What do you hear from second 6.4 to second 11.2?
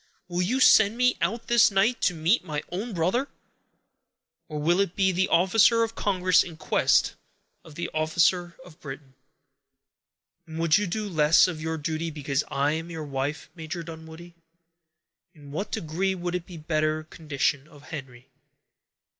in quest of the officer of Britain?" "And would you do